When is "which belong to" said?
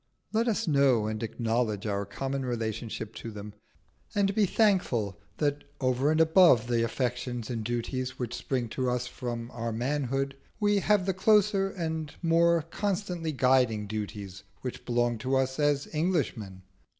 14.61-15.35